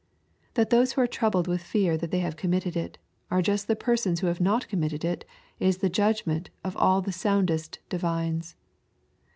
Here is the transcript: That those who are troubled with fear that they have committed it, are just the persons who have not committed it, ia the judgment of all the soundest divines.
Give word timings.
That 0.55 0.71
those 0.71 0.93
who 0.93 1.01
are 1.01 1.05
troubled 1.05 1.47
with 1.47 1.61
fear 1.61 1.95
that 1.95 2.09
they 2.09 2.21
have 2.21 2.35
committed 2.35 2.75
it, 2.75 2.97
are 3.29 3.43
just 3.43 3.67
the 3.67 3.75
persons 3.75 4.19
who 4.19 4.25
have 4.25 4.41
not 4.41 4.67
committed 4.67 5.05
it, 5.05 5.25
ia 5.61 5.73
the 5.73 5.89
judgment 5.91 6.49
of 6.63 6.75
all 6.77 7.01
the 7.03 7.11
soundest 7.11 7.77
divines. 7.87 8.55